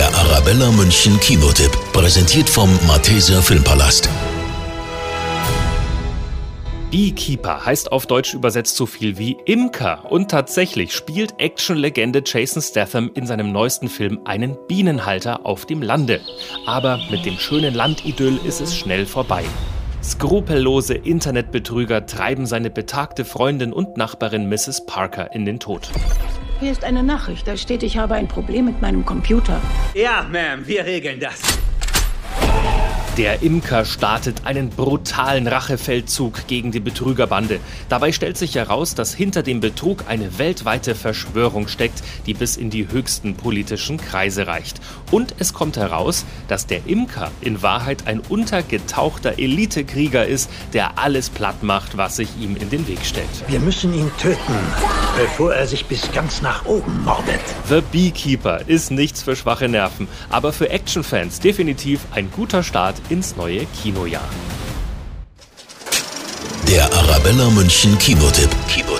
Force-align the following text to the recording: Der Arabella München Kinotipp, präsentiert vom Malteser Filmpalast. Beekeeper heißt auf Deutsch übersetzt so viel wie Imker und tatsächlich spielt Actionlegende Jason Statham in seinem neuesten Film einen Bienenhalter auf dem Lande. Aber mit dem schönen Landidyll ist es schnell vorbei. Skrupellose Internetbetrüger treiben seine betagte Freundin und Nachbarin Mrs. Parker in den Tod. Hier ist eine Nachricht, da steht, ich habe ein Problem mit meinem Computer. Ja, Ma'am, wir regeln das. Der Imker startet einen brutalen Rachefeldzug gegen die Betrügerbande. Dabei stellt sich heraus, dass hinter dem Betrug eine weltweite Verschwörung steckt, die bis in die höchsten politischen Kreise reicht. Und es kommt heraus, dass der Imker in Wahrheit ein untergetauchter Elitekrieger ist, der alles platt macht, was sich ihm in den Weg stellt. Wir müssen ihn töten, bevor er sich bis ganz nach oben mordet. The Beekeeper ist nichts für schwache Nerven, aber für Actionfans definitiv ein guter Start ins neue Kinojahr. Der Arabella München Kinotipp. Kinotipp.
Der 0.00 0.14
Arabella 0.14 0.70
München 0.70 1.20
Kinotipp, 1.20 1.72
präsentiert 1.92 2.48
vom 2.48 2.70
Malteser 2.86 3.42
Filmpalast. 3.42 4.08
Beekeeper 6.90 7.66
heißt 7.66 7.92
auf 7.92 8.06
Deutsch 8.06 8.32
übersetzt 8.32 8.76
so 8.76 8.86
viel 8.86 9.18
wie 9.18 9.36
Imker 9.44 10.10
und 10.10 10.30
tatsächlich 10.30 10.94
spielt 10.94 11.38
Actionlegende 11.38 12.22
Jason 12.24 12.62
Statham 12.62 13.10
in 13.12 13.26
seinem 13.26 13.52
neuesten 13.52 13.90
Film 13.90 14.20
einen 14.24 14.56
Bienenhalter 14.68 15.44
auf 15.44 15.66
dem 15.66 15.82
Lande. 15.82 16.22
Aber 16.64 16.98
mit 17.10 17.26
dem 17.26 17.38
schönen 17.38 17.74
Landidyll 17.74 18.40
ist 18.42 18.62
es 18.62 18.74
schnell 18.74 19.04
vorbei. 19.04 19.44
Skrupellose 20.02 20.94
Internetbetrüger 20.94 22.06
treiben 22.06 22.46
seine 22.46 22.70
betagte 22.70 23.26
Freundin 23.26 23.74
und 23.74 23.98
Nachbarin 23.98 24.48
Mrs. 24.48 24.86
Parker 24.86 25.34
in 25.34 25.44
den 25.44 25.60
Tod. 25.60 25.90
Hier 26.60 26.72
ist 26.72 26.84
eine 26.84 27.02
Nachricht, 27.02 27.48
da 27.48 27.56
steht, 27.56 27.82
ich 27.82 27.96
habe 27.96 28.14
ein 28.16 28.28
Problem 28.28 28.66
mit 28.66 28.82
meinem 28.82 29.06
Computer. 29.06 29.62
Ja, 29.94 30.26
Ma'am, 30.30 30.66
wir 30.66 30.84
regeln 30.84 31.18
das. 31.18 31.40
Der 33.16 33.42
Imker 33.42 33.86
startet 33.86 34.44
einen 34.44 34.68
brutalen 34.68 35.46
Rachefeldzug 35.46 36.46
gegen 36.46 36.70
die 36.70 36.80
Betrügerbande. 36.80 37.60
Dabei 37.88 38.12
stellt 38.12 38.36
sich 38.36 38.54
heraus, 38.56 38.94
dass 38.94 39.14
hinter 39.14 39.42
dem 39.42 39.60
Betrug 39.60 40.04
eine 40.06 40.38
weltweite 40.38 40.94
Verschwörung 40.94 41.66
steckt, 41.66 42.02
die 42.26 42.34
bis 42.34 42.58
in 42.58 42.68
die 42.68 42.88
höchsten 42.88 43.36
politischen 43.36 43.96
Kreise 43.96 44.46
reicht. 44.46 44.80
Und 45.10 45.34
es 45.38 45.54
kommt 45.54 45.78
heraus, 45.78 46.26
dass 46.46 46.66
der 46.66 46.86
Imker 46.86 47.30
in 47.40 47.62
Wahrheit 47.62 48.06
ein 48.06 48.20
untergetauchter 48.20 49.38
Elitekrieger 49.38 50.26
ist, 50.26 50.50
der 50.74 50.98
alles 50.98 51.30
platt 51.30 51.62
macht, 51.62 51.96
was 51.96 52.16
sich 52.16 52.28
ihm 52.38 52.54
in 52.56 52.68
den 52.68 52.86
Weg 52.86 53.04
stellt. 53.04 53.28
Wir 53.48 53.60
müssen 53.60 53.94
ihn 53.94 54.10
töten, 54.18 54.54
bevor 55.16 55.54
er 55.54 55.66
sich 55.66 55.86
bis 55.86 56.10
ganz 56.12 56.42
nach 56.42 56.64
oben 56.66 57.04
mordet. 57.04 57.40
The 57.68 57.82
Beekeeper 57.92 58.60
ist 58.66 58.90
nichts 58.90 59.22
für 59.22 59.36
schwache 59.36 59.68
Nerven, 59.68 60.08
aber 60.30 60.52
für 60.52 60.70
Actionfans 60.70 61.40
definitiv 61.40 62.00
ein 62.12 62.30
guter 62.30 62.62
Start 62.62 62.96
ins 63.08 63.36
neue 63.36 63.66
Kinojahr. 63.82 64.28
Der 66.68 66.84
Arabella 66.84 67.50
München 67.50 67.98
Kinotipp. 67.98 68.50
Kinotipp. 68.68 68.99